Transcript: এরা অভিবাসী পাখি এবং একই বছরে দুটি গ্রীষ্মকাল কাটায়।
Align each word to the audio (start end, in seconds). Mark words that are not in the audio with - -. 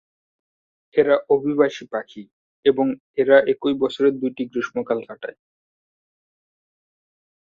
এরা 0.95 1.15
অভিবাসী 1.29 1.85
পাখি 1.91 2.23
এবং 2.65 2.85
একই 3.45 3.73
বছরে 3.81 4.09
দুটি 4.21 4.43
গ্রীষ্মকাল 4.45 4.99
কাটায়। 5.07 5.37